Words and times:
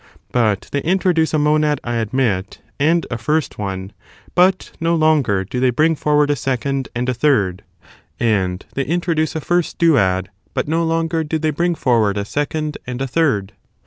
But 0.31 0.67
they 0.71 0.81
introduce 0.81 1.31
a 1.31 1.37
monad, 1.37 1.79
I 1.83 1.97
admit, 1.97 2.59
and 2.79 3.05
a 3.11 3.19
first 3.19 3.59
one, 3.59 3.93
but 4.33 4.71
no 4.79 4.95
longer 4.95 5.43
do 5.43 5.59
they 5.59 5.69
bring 5.69 5.93
forward 5.95 6.31
a 6.31 6.35
second 6.35 6.87
and 6.95 7.07
a 7.07 7.13
third; 7.13 7.61
and 8.19 8.65
^they 8.75 8.87
introduce 8.87 9.35
a 9.35 9.41
first 9.41 9.77
duad, 9.77 10.29
but 10.55 10.67
no 10.67 10.83
longer 10.83 11.23
do 11.23 11.37
they 11.37 11.51
bring 11.51 11.75
forward 11.75 12.17
a 12.17 12.25
second 12.25 12.79
and 12.87 12.99
a 12.99 13.05
third. 13.05 13.53